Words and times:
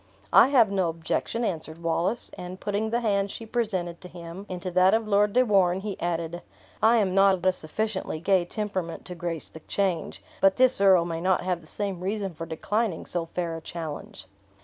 "I 0.33 0.47
have 0.47 0.71
no 0.71 0.89
objection," 0.89 1.45
answered 1.45 1.83
Wallace; 1.83 2.31
and 2.35 2.59
putting 2.59 2.89
the 2.89 3.01
hand 3.01 3.29
she 3.29 3.45
presented 3.45 4.01
to 4.01 4.07
him 4.07 4.47
into 4.49 4.71
that 4.71 4.95
of 4.95 5.07
Lord 5.07 5.33
de 5.33 5.45
Warenne, 5.45 5.81
he 5.81 5.95
added, 5.99 6.41
"I 6.81 6.97
am 6.97 7.13
not 7.13 7.35
of 7.35 7.45
a 7.45 7.53
sufficiently 7.53 8.19
gay 8.19 8.43
temperament 8.45 9.05
to 9.05 9.13
grace 9.13 9.47
the 9.47 9.59
change; 9.59 10.23
but 10.41 10.55
this 10.55 10.81
earl 10.81 11.05
may 11.05 11.21
not 11.21 11.43
have 11.43 11.61
the 11.61 11.67
same 11.67 11.99
reason 11.99 12.33
for 12.33 12.47
declining 12.47 13.05
so 13.05 13.27
fair 13.27 13.55
a 13.55 13.61
challenge!" 13.61 14.25